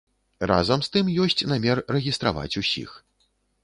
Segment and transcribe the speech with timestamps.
[0.51, 3.01] Разам з тым ёсць намер рэгістраваць усіх.